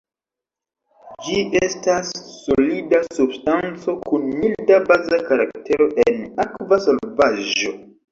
Ĝi 1.25 1.41
estas 1.65 2.13
solida 2.37 3.01
substanco 3.17 3.95
kun 4.07 4.25
milda 4.39 4.79
baza 4.87 5.19
karaktero 5.29 5.89
en 6.05 6.25
akva 6.47 6.81
solvaĵo. 6.87 7.75